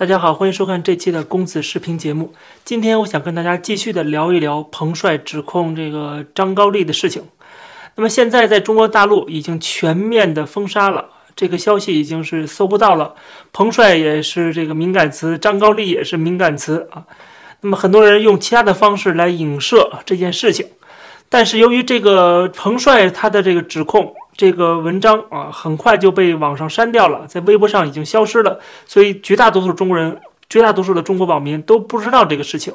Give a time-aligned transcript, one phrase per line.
[0.00, 2.32] 大家好，欢迎收看这期的公子视频节目。
[2.64, 7.22] 今天我想跟大家继续的聊一聊彭帅指控这个张高丽的事情。
[7.96, 13.14] 那么现在在中国大陆已经全面的封杀了，这个消息已经是搜不到了。
[13.52, 17.04] 彭帅也是这个敏感词，张高丽也是敏感词啊。
[17.60, 20.66] 那么很多人用其他的方式来影射这件事情，
[21.28, 24.14] 但是由于这个彭帅他的这个指控。
[24.36, 30.18] 这个文章啊，很快就被网上删掉了，在微博上已经消失了，所以绝大多数中国人，
[30.48, 32.72] 绝大多数的中国网民都不知道这个事情。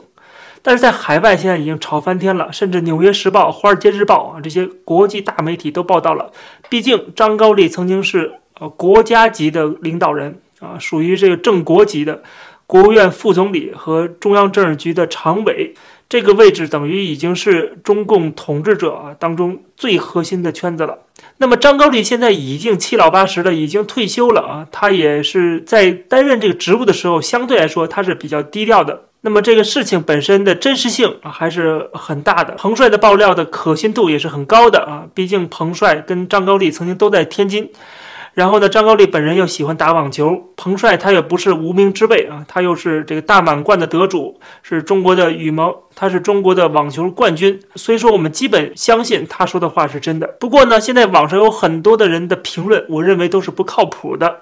[0.62, 6.32] 但是在海外现在已经吵翻天了，甚至《纽约时报》《华尔街日报》啊这些国际大媒体都报道了。
[6.70, 12.24] 毕竟张高丽曾经是呃国家级的领导人啊，属于这个正国级的
[12.66, 15.74] 国务院副总理和中央政治局的常委。
[16.08, 21.00] 这个位置等于已经是中共统治者啊当中最核心的圈子了。
[21.38, 24.68] 那么张高丽现在已经七老八十了，已经退休了啊。
[24.72, 29.06] 他也是在担任这个职务的时候，相对来说他是比较低调的。
[29.22, 35.06] 那么这个事情本身的真实性啊还是很大的，彭帅的爆料的可信度也是很高的啊。
[35.14, 37.72] 毕竟彭帅跟张高丽曾经都在天津。
[38.36, 50.28] 然后呢，张高丽本人又喜欢打网球，彭帅他也不是无名之辈啊，他又是这个大满贯的得主，是中国的羽毛，他是中国的网球冠军，所以说我们基本相信他说的话是真的。
[50.38, 54.42] 不过呢，现在网上有很多的人的评论，我认为都是不靠谱的，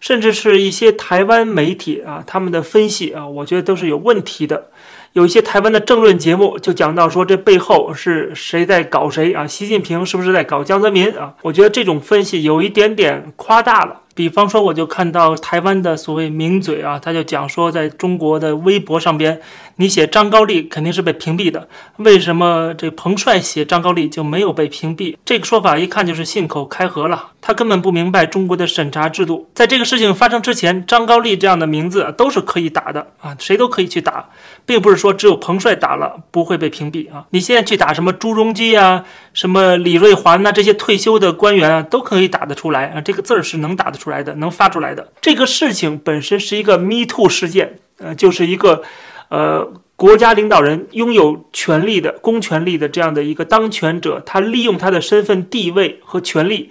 [0.00, 4.70] 甚至是一些台湾媒体啊，他们的分析啊，我觉得都是有问题的。
[5.16, 9.46] 有一些台湾的政论节目就讲到说，这背后是谁在搞谁啊？
[9.46, 11.32] 习近平是不是在搞江泽民啊？
[11.40, 14.02] 我觉得这种分析有一点点夸大了。
[14.16, 19.38] 比方说，我就看到台湾的所谓名嘴啊，他就讲说，在中国的微博上边，
[19.76, 25.18] 你写张高丽肯定是被屏蔽的，为什么这彭帅写张高丽就没有被屏蔽？
[25.22, 29.50] 这个说法一看就是信口开河了，他根本不明白中国的审查制度。
[29.54, 34.30] 在这个事情发生之前，张高丽这样的名字都是可以打的啊，谁都可以去打，
[34.64, 37.26] 并不是说只有彭帅打了不会被屏蔽啊。
[37.32, 44.05] 你现在去打什么朱镕基啊，什么李瑞环呐，这些退休的官员啊，都可以打得出来啊，这个字儿是能打得出。
[44.06, 48.84] 出来的能发出来的这个事情本身是一个 Me Too 事件，呃，就是一个，
[49.30, 56.70] 呃，国家领导人拥有权力的公权力的这样的一个当权者，他利用他的身份地位和权力，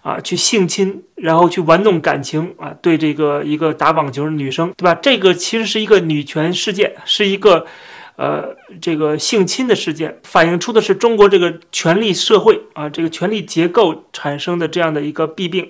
[0.00, 4.94] 啊，去性侵，然后去玩弄感情啊，对这个一个打网球的女生，对吧？
[4.94, 7.66] 这个其实是一个女权事件，是一个，
[8.16, 15.68] 呃，这个性侵的事件，反映出的是中国这个权力社会啊，这个权力结构产生的这样的一个弊病。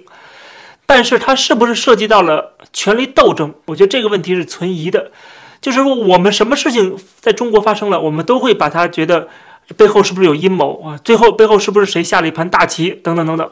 [0.90, 3.54] 但是它是不是涉及到了权力斗争？
[3.66, 5.12] 我觉得这个问题是存疑的。
[5.60, 9.28] 就是说，我们什么事情在中国发生了，我们都会把它觉得
[9.76, 10.98] 背后是不是有阴谋啊？
[11.04, 12.90] 最后背后是不是谁下了一盘大棋？
[12.90, 13.48] 等等等等，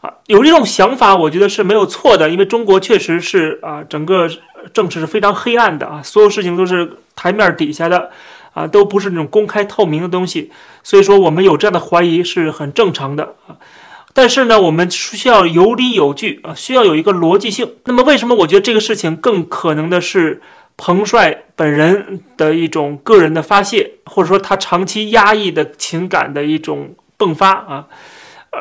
[0.00, 2.28] 啊，有这种想法，我觉得是没有错的。
[2.28, 4.28] 因为中国确实是啊，整个
[4.72, 8.10] 政治是非常黑暗的啊，所有事情都是台面底下的
[8.52, 10.50] 啊，都不是那种公开透明的东西。
[10.82, 13.54] 所以说，我们有这样的怀疑是很正常的啊。
[14.16, 17.74] 但是呢，我们需要有理有据啊，需要有一个逻辑性。
[17.84, 20.40] 那么，为什么我觉得这个事情更可能的是
[20.76, 27.86] 彭帅本人的一种个人的发泄，或者说他长期压抑的情感的一种迸发啊？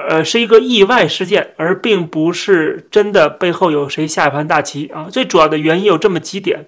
[0.09, 5.06] 呃，是一个意外事件，而并不是真的背后有谁下一盘大棋啊。
[5.12, 6.66] 最主要的原因有这么几点。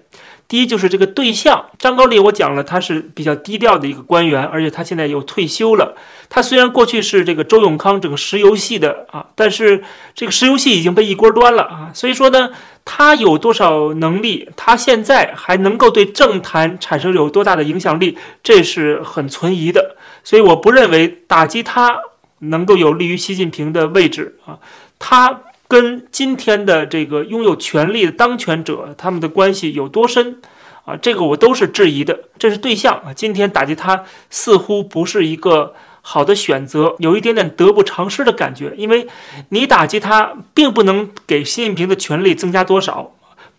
[0.48, 5.96] 第一就是这个对象张高丽，我讲了他是比较低调的一个官员，而且他现在又退休了。
[6.28, 9.82] 他虽然过去是这个周永康这个石油系的啊，但是
[10.14, 11.90] 这个石油系已经被一锅端了啊。
[11.92, 12.50] 所以说呢，
[12.84, 19.96] 他有多少能力，他现在还能够对政坛产生有多大的影响力，这是很存疑的。
[20.22, 21.98] 所以我不认为打击他
[22.38, 24.58] 能够有利于习近平的位置啊，
[24.98, 25.40] 他。
[25.68, 30.40] 跟今天的这个拥有权力的当权者，他们的关系有多深
[30.84, 30.96] 啊？
[30.96, 32.20] 这个我都是质疑的。
[32.38, 38.72] 这是对象啊，今天打击他似乎不是一个好的选择，有一点点得不偿失的感觉。
[38.76, 39.08] 因为
[39.48, 43.12] 你打击他，并不能给习近平的权力增加多少，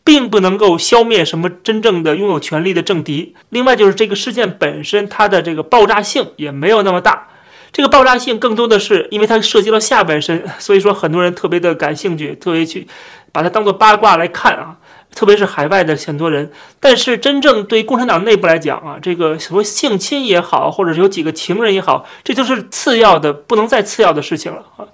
[0.05, 3.35] 并不能够消灭什么真正的拥有权力的政敌。
[3.49, 7.27] 另外就是这个事件本身，它的这个爆炸性也没有那么大。
[7.71, 12.87] 这个爆炸性更多的是因为它涉及到下半身， 所以说很多人特别的感兴趣，特别去
[13.31, 14.77] 把它当做八卦来看啊。
[15.15, 24.85] 特别是海外的很多人，但是真正对共产党内部来讲啊，这个所谓性侵也好，或者是有几个情人也好，这就是次要的，不能再次要的事情了啊。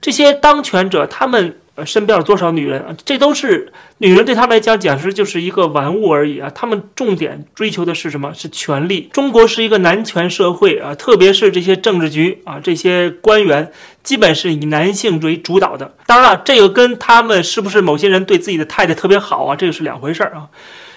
[0.00, 6.50] 这些当权者他们身边有多少女人啊，这都是女人对他们来讲简直就是一个玩物而已啊。
[6.54, 8.32] 他们重点追求的是什么？
[8.34, 9.08] 是权力。
[9.12, 13.70] 中国是一个男权社会啊，特别是这些政治局啊，这些官员
[14.02, 15.94] 基本是以男性为主导的。
[16.06, 20.48] 当然了，这个跟他们是不是某些人对自己的太太特别好啊，这个是两回事儿啊。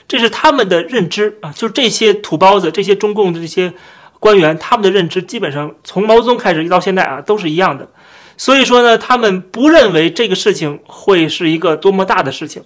[0.08, 3.74] 这是他们的认知啊，就是这些土包子，这些中共的这些
[4.20, 7.88] 官员，他们的认知基本上从毛泽东开始到现在啊，都是一样的。
[8.38, 12.64] 所以说呢，他们不认为这个事情会是一个多么大的事情。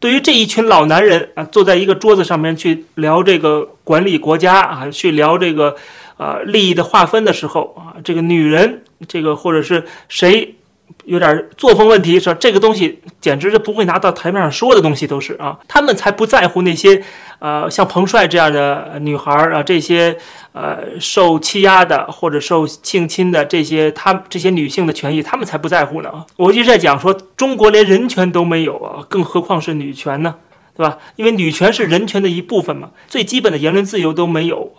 [0.00, 5.76] 对于这一群老男人啊，坐在一个桌子上面去聊这个管理国家啊，去聊这个
[6.16, 10.56] 呃利益的划分的时候啊，这个女人，这个或者是谁。
[11.04, 12.36] 有点作风问题，是吧？
[12.40, 15.58] 这个东西简直是不会拿到台面上说的东西，都是啊。
[15.68, 17.02] 他们才不在乎那些，
[17.38, 20.16] 呃，像彭帅这样的女孩啊，这些
[20.52, 26.24] 呃受欺压的或者受性侵的这些，他这些女性的权益，他们才不在乎呢。
[26.36, 30.36] 我一直在讲说，中国连人权都没有啊，更何况是女权呢，
[30.76, 30.98] 对吧？
[31.16, 34.72] 因为女权是人权的一部分嘛，最基本的言论自由都没有。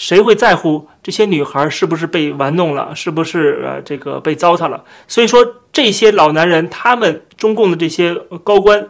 [0.00, 4.82] 谁会在乎这些女孩是不是被玩弄了，是不是呃这个被糟蹋了？
[5.06, 8.88] 所以说这些老男人，他们中共的这些高官，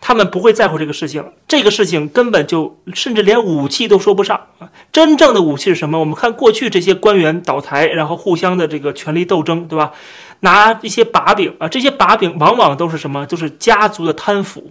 [0.00, 1.32] 他们不会在乎这个事情。
[1.48, 4.70] 这个事情根本就甚至连武器都说不上啊！
[4.92, 5.98] 真正的武器是什么？
[5.98, 9.90] 我们看过去这些官员倒台，然后互相的这个权力斗争，对吧？
[10.40, 13.26] 拿一些把柄啊，这些把柄往往都是什么？
[13.26, 14.70] 都是家族的贪腐。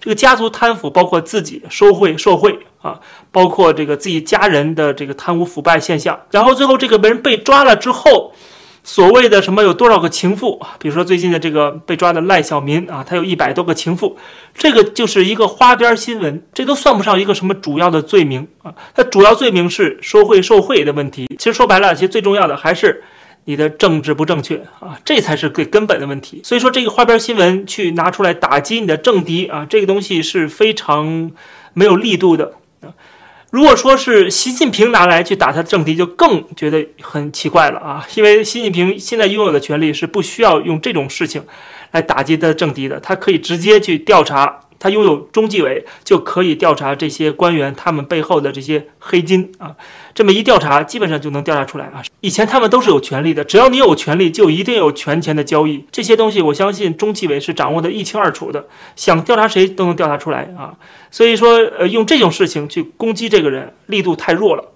[0.00, 3.00] 这个家族贪腐包括自己收贿受贿啊，
[3.32, 6.20] 包括这个自己家人的这个贪污腐败现象。
[6.30, 8.32] 然后最后这个人被抓了之后，
[8.84, 10.76] 所谓的什么有多少个情妇啊？
[10.78, 14.16] 比如说最近的这个被抓的赖小民啊，他有一百多个情妇，
[14.54, 18.74] 这个就是一个花边新闻，这都算不上一个什么主要的罪名啊。
[18.94, 21.26] 他主要罪名是收贿受贿的问题。
[21.38, 23.02] 其实说白了，其实最重要的还是。
[23.46, 26.40] 你的政治不正确啊，这才是最根本的问题。
[26.44, 31.30] 所以说，这个花边新闻去拿出来打击你的政敌啊，这个东西是非常
[31.72, 32.52] 没有力度的
[32.82, 32.90] 啊。
[33.50, 38.06] 如果说是习近平拿来去打他的政敌，就更觉得很奇怪了啊。
[38.16, 41.42] 因为习近平现在拥有的权利是不需要用这种事情
[41.92, 44.60] 来打击他的政敌的，他可以直接去调查。
[44.78, 49.76] 他拥有中纪委，就可以调查这些官员他们背后的这些黑金啊。
[50.14, 52.02] 这么一调查，基本上就能调查出来啊。
[52.20, 55.84] 以前他们都是有权利的，只要你有权利，就一定有权钱的交易。
[55.92, 60.74] 这些东西，我相信中纪委是掌握的一清二楚的，想调查谁都能调查出来啊。
[61.10, 64.72] 所以说，呃，用这种事情去攻击这个人，力度太弱了。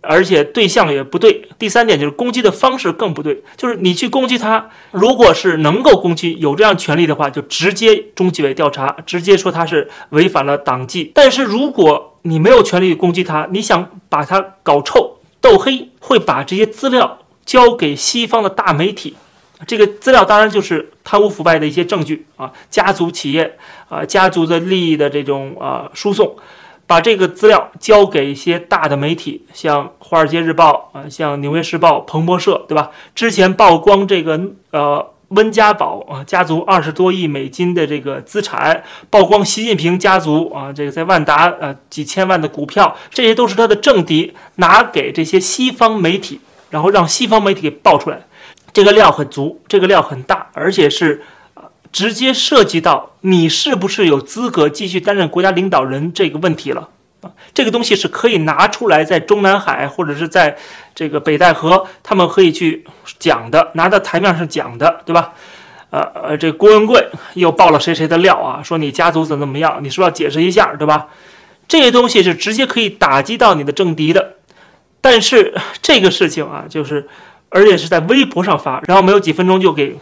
[0.00, 1.48] 而且对象也不对。
[1.58, 11.12] 第三点就是攻击的方式更不对，就是你去攻击他，如果是能够攻击有这样权利的话，就直接中纪委调查，直接说他是违反了党纪。
[11.14, 19.16] 但是如果你没有权利攻击他，你想把他搞臭、斗黑，会把这些资料交给西方的大媒体。
[19.66, 23.58] 这个资料当然就是贪污腐败的一些证据啊，家族企业
[23.90, 26.34] 啊，家族的利益的这种啊输送。
[26.90, 32.90] 把这个资料交给一些大的媒体，像《华尔街日报》啊，像《纽约时报》、彭博社，对吧？
[33.14, 34.40] 之前曝光这个
[34.72, 46.40] 呃温家宝啊家族二十多亿美金的这个资产，曝光习近平家族啊这个在万达呃几千万的股票，这些都是他的政敌拿给这些西方媒体，
[46.70, 48.22] 然后让西方媒体给爆出来。
[48.72, 51.22] 这个料很足，这个料很大，而且是。
[51.92, 56.88] 直接涉及到你是不是有资格继续担任国家领导人这个问题了
[57.20, 57.30] 啊？
[57.52, 60.56] 这个东西是可以拿出来在中南海或者是在
[60.94, 62.84] 这个北戴河，他们可以去
[63.18, 65.32] 讲的，拿到台面上讲的，对吧？
[65.90, 67.04] 呃呃，这郭文贵
[67.34, 68.62] 又爆了谁谁的料啊？
[68.62, 69.80] 说你家族怎么怎么样？
[69.82, 71.08] 你是不是要解释一下，对吧？
[71.66, 74.36] 这些东西是直接可以打击到你的政敌的。
[75.00, 77.08] 但是这个事情啊，就是
[77.48, 79.98] 而且是在微博上发，然后没有几分钟就给。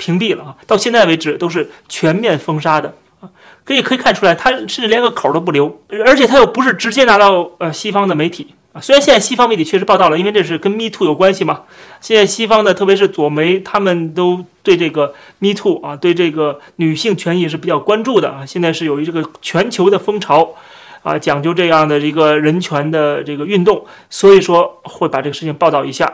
[0.00, 0.56] 屏蔽了啊！
[0.66, 3.28] 到现在为止都是全面封杀的啊，
[3.64, 8.80] 可以可以看出来，他甚至连个口都不留，而且他又不是直接拿到呃西方的媒体啊。
[8.80, 11.64] 虽然现在西方媒体确实报道了，因为这是跟 Me Too 有关系嘛。
[12.00, 18.46] 现在西方的，特别是左媒，他们都对这个 Me Too 啊，对这个女性权益是比较关注的啊。
[18.46, 20.54] 现在是有一这个全球的风潮
[21.02, 26.10] 啊，讲究这样的一个人权的这个运动，所以说会把这个事情报道一下。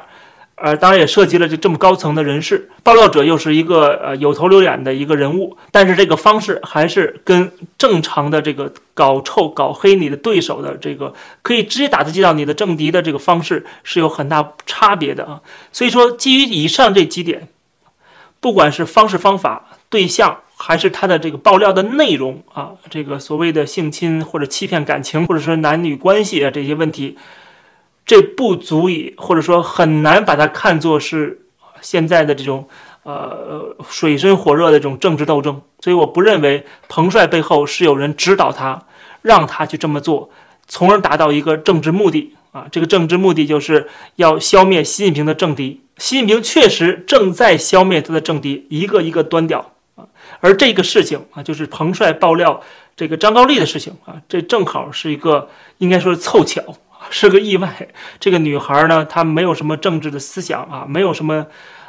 [0.57, 15.43] 呃，当然也涉及了这这么高层的人士，爆料者又是一个呃有头有脸的一个人物，但是这个方式还是跟正常的这个搞臭、搞黑你的对手的这个可以直接打击到你的政敌的这个方式是有很大差别的啊。
[15.73, 17.49] 所以说，基于以上这几点，
[18.41, 27.19] 不管是方式方法、对象，还是他的这个爆料的内容啊，这个所谓的性侵或者欺骗感情，或者说男女关系啊这些问题。
[28.07, 31.41] 这不足以，或者说很难把它看作是
[31.83, 32.67] 现在的这种
[33.03, 35.61] 呃水深火热的这种政治斗争。
[35.81, 38.85] 所以我不认为彭帅背后是有人指导他，
[39.23, 40.31] 让他去这么做，
[40.67, 42.67] 从而达到一个政治目的啊。
[42.71, 45.83] 这个政治目的就是要消灭习近平的政敌。
[45.99, 50.07] 习近平确实正在消灭他的政敌，一个一个端掉啊。
[50.41, 52.63] 而这个事情啊，就是彭帅爆料
[52.97, 55.49] 这个张高丽的事情啊，这正好是一个
[55.79, 56.63] 应该说是凑巧，
[57.11, 57.89] 是个意外。
[58.21, 61.47] 这个女孩呢，她没有什么政治的思想啊，没有什么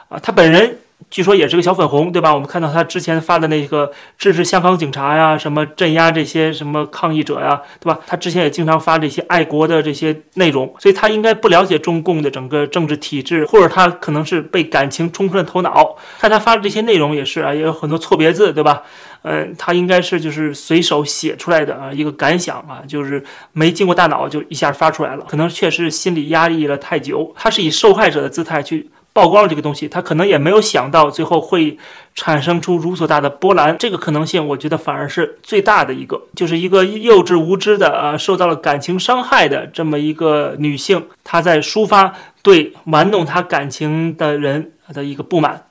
[0.10, 0.80] 啊，她本人。
[1.12, 2.34] 据说也是个小粉红，对吧？
[2.34, 8.00] 我们看到她之前发的那个支持香港警察呀，什么镇压这些什么抗议者呀，对吧？
[8.08, 15.96] 她之前也经常发这些爱国的这些内容，所以她应该不了解中共的整个政治体制，或者她可能是被感情冲昏了头脑。
[16.18, 18.82] 看她发的这些内容也是啊，也有很多错别字，对吧？
[19.28, 27.34] 嗯，他应该是就是随手写出来的啊，一个感想啊，就是没经过大脑就一下发出来了，可能确实心理压抑了太久。
[27.36, 28.90] 他是以受害者的姿态去。
[29.14, 31.76] 曝光了这个东西，他可能也没有想到最后会
[32.14, 45.64] 产生出如此大的波澜，这个可能性我觉得反而是最大的一个，就是一个幼稚无知的啊，受到了感情伤害的这么一个女性，她在抒发对玩弄她感情的人的一个不满，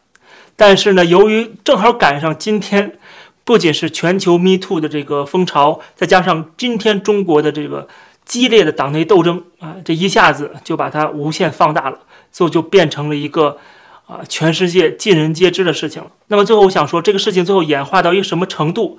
[0.57, 2.99] 但是呢，由于正好赶上今天，
[3.47, 7.87] 不仅是全球 Me Too 的这个风潮，再加上今天中国的这个
[8.25, 12.01] 激烈的党内斗争啊，这一下子就把它无限放大了。
[12.33, 13.59] 最后就变成了一个
[14.07, 16.11] 啊，全世界尽人皆知的事情了。
[16.27, 18.99] 那么最后我想说，这个事情最后演化到一个什么程度，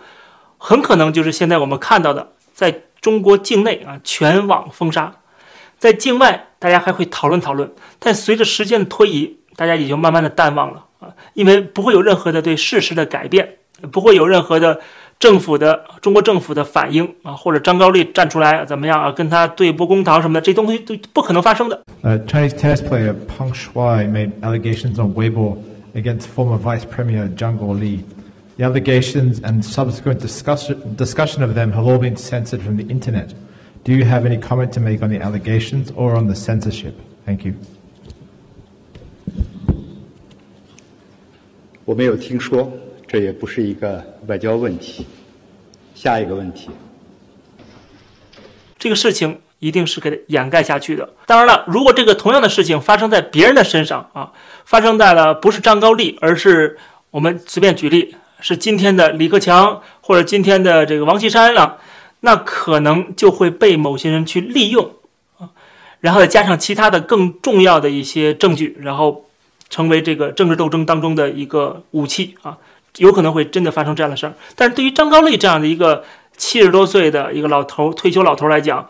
[0.57, 5.17] 很可能就是现在我们看到的，在中国境内啊全网封杀，
[5.77, 13.57] 在境外大家还会讨论讨论，但随着时间的推移，大家也就慢慢的淡忘了啊，因为不会有任何的对事实的改变，
[13.91, 14.79] 不会有任何的。
[15.19, 21.81] 政府的中国政府的反应啊，或者张高丽站出来怎么样啊，跟他对簿公堂什么的，这东西都不可能发生的。
[22.03, 25.57] Uh, Chinese tennis player Peng Shuai made allegations on Weibo
[25.96, 28.03] against former Vice Premier Zhang Guoli.
[28.57, 33.34] The allegations and subsequent discussion, discussion of them have all been censored from the internet.
[33.86, 36.93] Do you have any comment to make on the allegations or on the censorship?
[37.25, 37.55] Thank you.
[41.86, 42.72] 我没有听说。
[43.07, 45.05] 这也不是一个外交问题。
[45.95, 46.69] 下一个问题，
[48.77, 51.09] 这个事情一定是给它掩盖下去的。
[51.25, 54.31] 当然了，如果这个同样的事情发生在别人的身上啊，
[54.63, 56.77] 发生在了不是张高丽，而是
[57.09, 61.79] 我们随便举例，是今天的李克强或者今天的这个王岐山了，
[62.19, 64.91] 那可能就会被某些人去利用
[65.39, 65.49] 啊，
[65.99, 69.25] 然后再加上其他的更重要的一些证据，然后
[69.67, 72.59] 成为这个政治斗争当中的一个武器啊。
[72.98, 76.03] 有可能会真的发生这样的事儿，但是对于张高丽这样的一个
[76.36, 78.88] 七十多岁的一个老头退休老头来讲，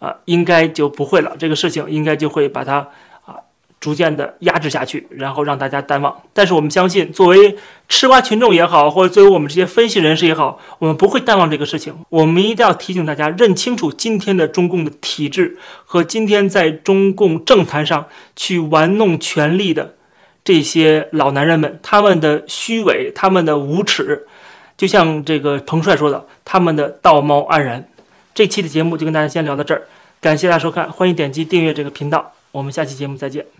[0.00, 1.36] 啊，应该就不会了。
[1.38, 2.88] 这个事情应该就会把它
[3.24, 3.36] 啊
[3.80, 6.22] 逐渐的压制下去，然后让大家淡忘。
[6.32, 7.56] 但是我们相信，作为
[7.88, 11.94] 吃瓜群众也好，或者作为我们这些分析人士也好，我们不会淡忘这个事情。
[12.08, 19.94] 我们一定要提醒大家，认清楚今天的中共的体制和今天在中共政坛上去玩弄权力的。
[20.44, 24.26] 这些老男人们，他们的虚伪，他们的无耻，
[24.76, 27.88] 就像这个彭帅说的，他们的道貌岸然。
[28.34, 29.82] 这期的节目就跟大家先聊到这儿，
[30.20, 33.53] 感谢大家收看，欢迎点击订阅这个频道，我们下期节目再见。